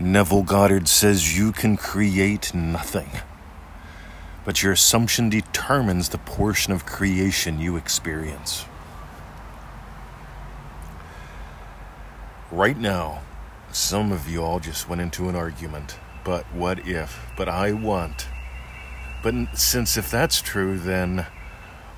[0.00, 3.10] Neville Goddard says you can create nothing,
[4.44, 8.64] but your assumption determines the portion of creation you experience.
[12.52, 13.22] Right now,
[13.72, 15.98] some of you all just went into an argument.
[16.22, 17.20] But what if?
[17.36, 18.28] But I want.
[19.24, 21.26] But since if that's true, then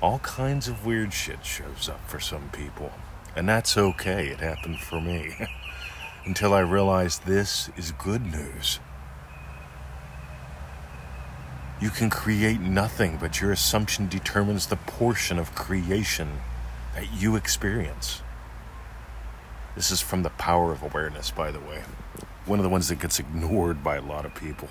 [0.01, 2.91] all kinds of weird shit shows up for some people.
[3.35, 4.29] And that's okay.
[4.29, 5.35] It happened for me.
[6.25, 8.79] until I realized this is good news.
[11.81, 16.39] You can create nothing, but your assumption determines the portion of creation
[16.93, 18.21] that you experience.
[19.75, 21.83] This is from the power of awareness, by the way.
[22.45, 24.69] One of the ones that gets ignored by a lot of people.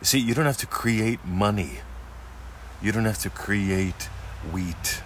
[0.00, 1.80] See, you don't have to create money.
[2.80, 4.04] You don't have to create
[4.52, 5.02] wheat.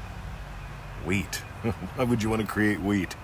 [1.04, 1.36] Wheat.
[1.96, 3.16] Why would you want to create wheat?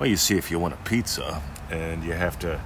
[0.00, 2.58] Well, you see, if you want a pizza and you have to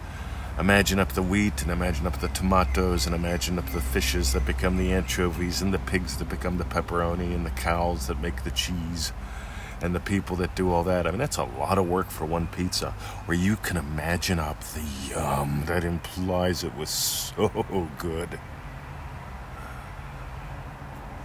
[0.57, 4.47] imagine up the wheat and imagine up the tomatoes and imagine up the fishes that
[4.47, 8.45] become the anchovies and the pigs that become the pepperoni and the cows that make
[8.45, 9.13] the cheese
[9.83, 11.09] and the people that do all that.
[11.09, 12.93] I mean, that's a lot of work for one pizza.
[13.27, 17.67] Where you can imagine up the yum that implies it was so
[17.99, 18.39] good.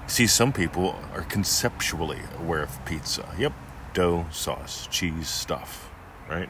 [0.08, 3.30] See, some people are conceptually aware of pizza.
[3.38, 3.54] Yep,
[3.94, 5.89] dough, sauce, cheese, stuff
[6.30, 6.50] right?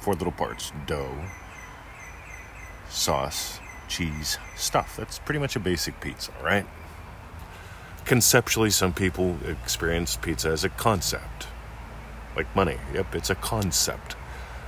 [0.00, 1.24] Four little parts dough,
[2.88, 4.96] sauce, cheese, stuff.
[4.96, 6.66] That's pretty much a basic pizza, right?
[8.04, 11.48] Conceptually, some people experience pizza as a concept,
[12.36, 12.76] like money.
[12.94, 14.16] Yep, it's a concept.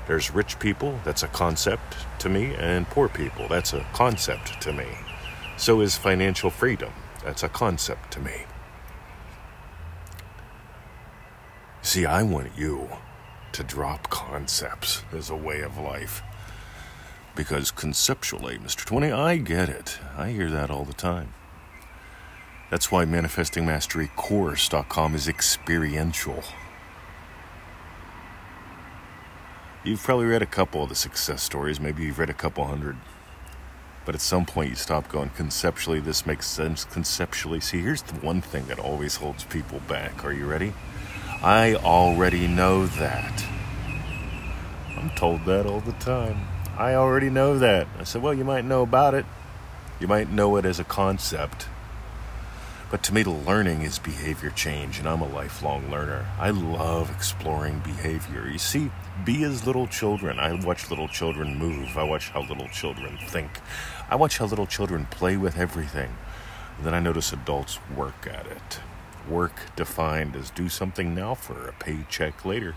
[0.09, 4.73] There's rich people, that's a concept to me, and poor people, that's a concept to
[4.73, 4.87] me.
[5.57, 8.45] So is financial freedom, that's a concept to me.
[11.83, 12.89] See, I want you
[13.53, 16.23] to drop concepts as a way of life.
[17.35, 18.85] Because conceptually, Mr.
[18.85, 19.99] 20, I get it.
[20.17, 21.35] I hear that all the time.
[22.71, 26.43] That's why ManifestingMasteryCourse.com is experiential.
[29.85, 32.97] You've probably read a couple of the success stories, maybe you've read a couple hundred.
[34.05, 36.85] But at some point, you stop going, conceptually, this makes sense.
[36.85, 40.25] Conceptually, see, here's the one thing that always holds people back.
[40.25, 40.73] Are you ready?
[41.43, 43.45] I already know that.
[44.97, 46.49] I'm told that all the time.
[46.77, 47.87] I already know that.
[47.97, 49.25] I said, well, you might know about it.
[50.01, 51.69] You might know it as a concept.
[52.91, 56.27] But to me, learning is behavior change, and I'm a lifelong learner.
[56.41, 58.49] I love exploring behavior.
[58.49, 58.91] You see,
[59.25, 60.41] be as little children.
[60.41, 61.97] I watch little children move.
[61.97, 63.61] I watch how little children think.
[64.11, 66.17] I watch how little children play with everything.
[66.79, 68.81] And then I notice adults work at it
[69.29, 72.75] work defined as do something now for a paycheck later.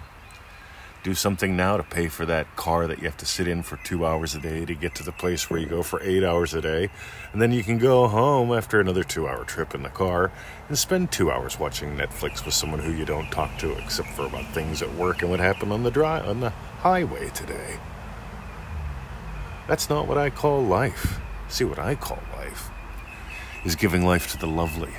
[1.03, 3.77] Do something now to pay for that car that you have to sit in for
[3.77, 6.53] two hours a day to get to the place where you go for eight hours
[6.53, 6.89] a day.
[7.33, 10.31] And then you can go home after another two hour trip in the car
[10.67, 14.27] and spend two hours watching Netflix with someone who you don't talk to except for
[14.27, 17.79] about things at work and what happened on the drive on the highway today.
[19.67, 21.19] That's not what I call life.
[21.47, 22.69] See, what I call life
[23.65, 24.93] is giving life to the lovely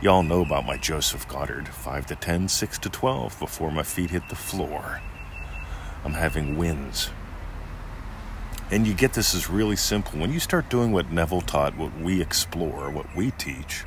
[0.00, 4.10] Y'all know about my Joseph Goddard 5 to 10, 6 to 12 before my feet
[4.10, 5.00] hit the floor.
[6.04, 7.10] I'm having wins.
[8.70, 10.20] And you get this is really simple.
[10.20, 13.82] When you start doing what Neville taught, what we explore, what we teach,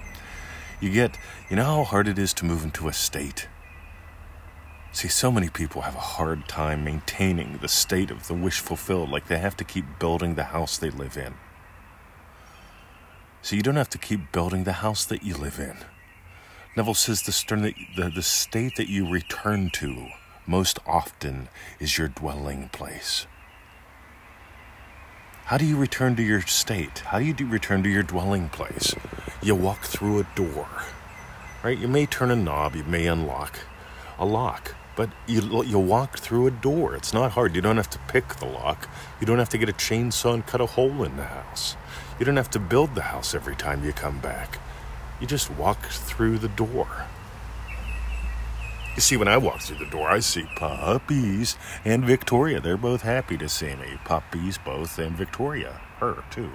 [0.81, 1.17] you get,
[1.49, 3.47] you know how hard it is to move into a state?
[4.91, 9.11] See, so many people have a hard time maintaining the state of the wish fulfilled,
[9.11, 11.35] like they have to keep building the house they live in.
[13.41, 15.77] So you don't have to keep building the house that you live in.
[16.75, 20.07] Neville says the, stern, the, the state that you return to
[20.47, 21.49] most often
[21.79, 23.27] is your dwelling place.
[25.45, 26.99] How do you return to your state?
[26.99, 28.95] How do you do return to your dwelling place?
[29.41, 30.69] You walk through a door,
[31.61, 31.77] right?
[31.77, 33.59] You may turn a knob, you may unlock
[34.17, 36.95] a lock, but you you walk through a door.
[36.95, 37.53] It's not hard.
[37.53, 38.87] You don't have to pick the lock.
[39.19, 41.75] You don't have to get a chainsaw and cut a hole in the house.
[42.17, 44.59] You don't have to build the house every time you come back.
[45.21, 47.05] You just walk through the door.
[48.95, 52.59] You see, when I walk through the door, I see puppies and Victoria.
[52.59, 53.99] They're both happy to see me.
[54.03, 56.49] Puppies, both, and Victoria, her, too.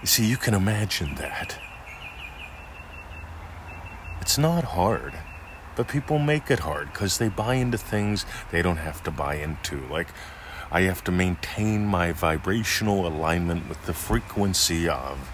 [0.00, 1.58] You see, you can imagine that.
[4.20, 5.14] It's not hard,
[5.74, 9.34] but people make it hard because they buy into things they don't have to buy
[9.34, 9.80] into.
[9.88, 10.08] Like,
[10.70, 15.28] I have to maintain my vibrational alignment with the frequency of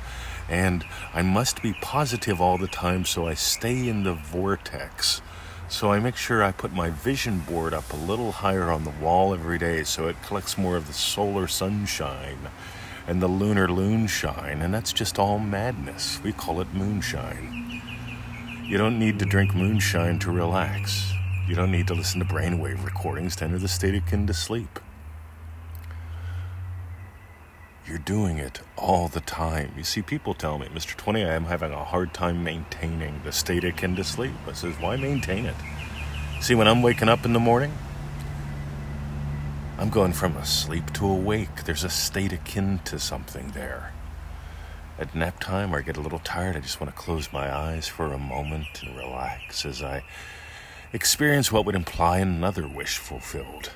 [0.48, 5.20] and I must be positive all the time so I stay in the vortex
[5.68, 8.92] So I make sure I put my vision board up a little higher on the
[9.02, 12.38] wall every day so it collects more of the solar sunshine
[13.08, 16.20] and the lunar loonshine, and that's just all madness.
[16.22, 17.82] We call it moonshine.
[18.64, 21.12] You don't need to drink moonshine to relax.
[21.48, 24.80] You don't need to listen to brainwave recordings to enter the state akin to sleep.
[27.86, 29.72] You're doing it all the time.
[29.76, 30.96] You see, people tell me, Mr.
[30.96, 34.32] 20, I am having a hard time maintaining the state akin to sleep.
[34.48, 35.54] I says, why maintain it?
[36.40, 37.72] See, when I'm waking up in the morning,
[39.78, 41.62] I'm going from asleep to awake.
[41.64, 43.92] There's a state akin to something there.
[44.98, 47.54] At nap time, or I get a little tired, I just want to close my
[47.54, 50.02] eyes for a moment and relax as I
[50.92, 53.70] experience what would imply another wish fulfilled.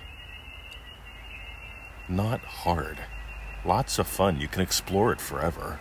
[2.09, 2.99] Not hard.
[3.65, 4.41] Lots of fun.
[4.41, 5.81] You can explore it forever.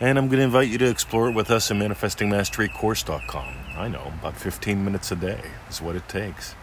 [0.00, 3.54] And I'm going to invite you to explore it with us at ManifestingMasteryCourse.com.
[3.76, 5.40] I know, about 15 minutes a day
[5.70, 6.54] is what it takes.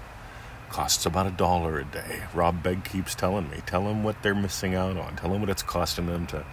[0.69, 2.23] Costs about a dollar a day.
[2.33, 3.57] Rob Begg keeps telling me.
[3.65, 5.15] Tell them what they're missing out on.
[5.15, 6.45] Tell them what it's costing them to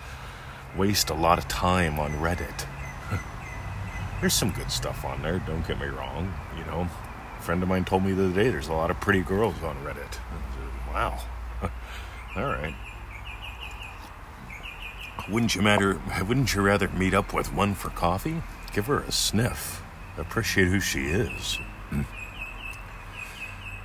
[0.76, 2.66] waste a lot of time on Reddit.
[4.20, 6.32] there's some good stuff on there, don't get me wrong.
[6.56, 6.88] You know,
[7.38, 9.62] a friend of mine told me the other day there's a lot of pretty girls
[9.62, 10.18] on Reddit.
[10.92, 11.20] Wow.
[12.36, 12.74] All right.
[15.28, 18.42] Wouldn't you matter wouldn't you rather meet up with one for coffee?
[18.72, 19.82] Give her a sniff.
[20.16, 21.58] Appreciate who she is.
[21.90, 22.02] Hmm.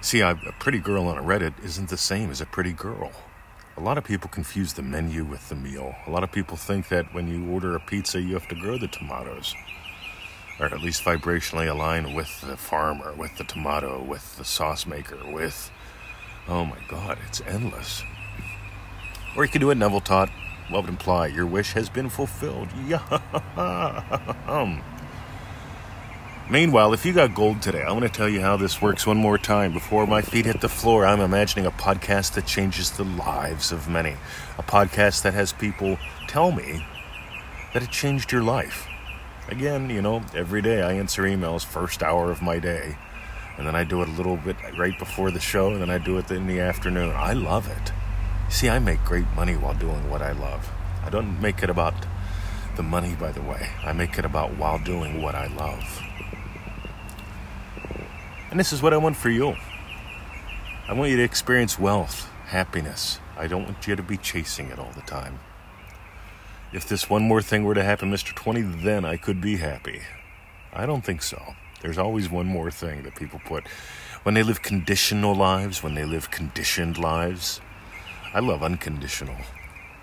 [0.01, 3.11] See, a pretty girl on a Reddit isn't the same as a pretty girl.
[3.77, 5.95] A lot of people confuse the menu with the meal.
[6.07, 8.77] A lot of people think that when you order a pizza, you have to grow
[8.77, 9.53] the tomatoes,
[10.59, 15.17] or at least vibrationally align with the farmer, with the tomato, with the sauce maker,
[15.25, 15.71] with.
[16.47, 18.03] Oh my God, it's endless.
[19.35, 20.29] Or you can do it Neville taught.
[20.69, 22.69] What would imply your wish has been fulfilled.
[22.87, 24.81] Yum.
[26.49, 29.17] Meanwhile, if you got gold today, I want to tell you how this works one
[29.17, 29.73] more time.
[29.73, 33.89] Before my feet hit the floor, I'm imagining a podcast that changes the lives of
[33.89, 34.15] many.
[34.57, 35.97] A podcast that has people
[36.27, 36.85] tell me
[37.73, 38.87] that it changed your life.
[39.47, 42.97] Again, you know, every day I answer emails first hour of my day.
[43.57, 45.97] And then I do it a little bit right before the show, and then I
[45.97, 47.13] do it in the afternoon.
[47.15, 47.91] I love it.
[48.49, 50.69] See, I make great money while doing what I love.
[51.03, 51.93] I don't make it about
[52.75, 53.69] the money, by the way.
[53.83, 56.01] I make it about while doing what I love.
[58.51, 59.55] And this is what I want for you.
[60.87, 63.19] I want you to experience wealth, happiness.
[63.37, 65.39] I don't want you to be chasing it all the time.
[66.71, 68.33] If this one more thing were to happen, Mr.
[68.33, 70.01] 20, then I could be happy.
[70.73, 71.55] I don't think so.
[71.81, 73.67] There's always one more thing that people put.
[74.23, 77.61] When they live conditional lives, when they live conditioned lives,
[78.35, 79.37] I love unconditional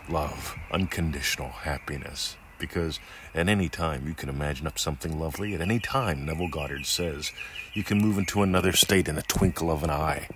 [0.08, 2.98] love, unconditional happiness because
[3.34, 5.52] at any time you can imagine up something lovely.
[5.52, 7.30] At any time, Neville Goddard says,
[7.74, 10.28] you can move into another state in the twinkle of an eye.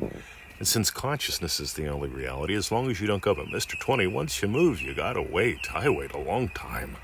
[0.58, 3.80] And since consciousness is the only reality, as long as you don't go, but Mr.
[3.80, 5.74] 20, once you move, you gotta wait.
[5.74, 6.98] I wait a long time.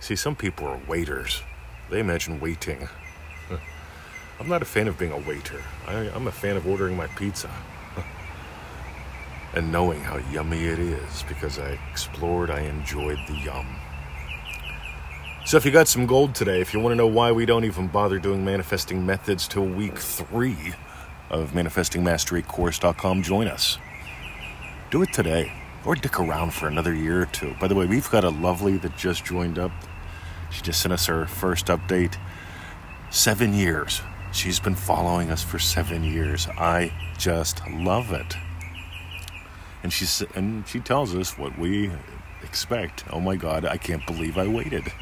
[0.00, 1.42] See, some people are waiters.
[1.90, 2.88] They imagine waiting.
[4.40, 5.62] I'm not a fan of being a waiter.
[5.86, 7.50] I, am a fan of ordering my pizza
[9.54, 13.66] and knowing how yummy it is because I explored, I enjoyed the yum.
[15.44, 17.64] So, if you got some gold today, if you want to know why we don't
[17.64, 20.74] even bother doing manifesting methods till week three
[21.30, 23.78] of manifestingmasterycourse.com, join us.
[24.90, 25.52] Do it today
[25.84, 27.54] or dick around for another year or two.
[27.58, 29.72] By the way, we've got a lovely that just joined up.
[30.50, 32.16] She just sent us her first update.
[33.10, 34.02] Seven years.
[34.32, 36.46] She's been following us for seven years.
[36.58, 38.36] I just love it.
[39.82, 41.90] And she's and she tells us what we
[42.42, 43.04] expect.
[43.12, 44.92] Oh my God, I can't believe I waited.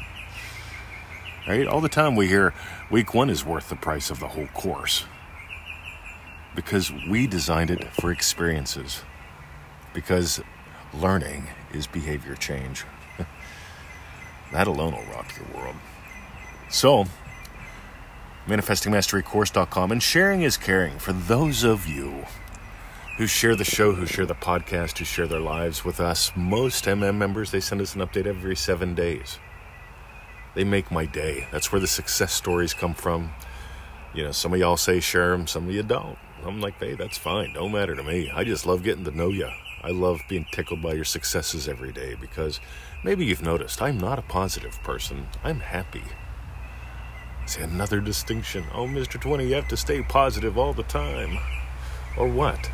[1.47, 1.65] Right?
[1.65, 2.53] All the time we hear
[2.91, 5.05] week one is worth the price of the whole course.
[6.55, 9.01] Because we designed it for experiences.
[9.93, 10.41] Because
[10.93, 12.83] learning is behavior change.
[14.51, 15.75] that alone will rock your world.
[16.69, 17.05] So,
[18.47, 22.25] manifestingmasterycourse.com and sharing is caring for those of you
[23.17, 26.31] who share the show, who share the podcast, who share their lives with us.
[26.35, 29.39] Most MM members, they send us an update every seven days
[30.57, 31.47] they make my day.
[31.51, 33.31] That's where the success stories come from.
[34.15, 36.17] You know, some of y'all say share them, some of you don't.
[36.43, 37.53] I'm like, hey, that's fine.
[37.53, 38.31] Don't matter to me.
[38.33, 39.49] I just love getting to know you.
[39.83, 42.59] I love being tickled by your successes every day because
[43.03, 45.27] maybe you've noticed I'm not a positive person.
[45.43, 46.03] I'm happy.
[47.45, 48.65] See, another distinction.
[48.73, 49.21] Oh, Mr.
[49.21, 51.37] 20, you have to stay positive all the time.
[52.17, 52.71] Or what?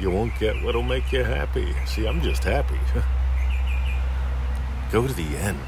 [0.00, 1.74] You won't get what'll make you happy.
[1.86, 2.78] See, I'm just happy.
[4.92, 5.58] Go to the end.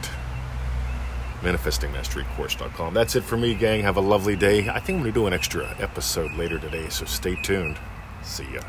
[1.40, 2.94] manifestingmasterycourse.com.
[2.94, 3.82] That's it for me, gang.
[3.82, 4.68] Have a lovely day.
[4.68, 7.78] I think I'm going to do an extra episode later today, so stay tuned.
[8.22, 8.62] See ya.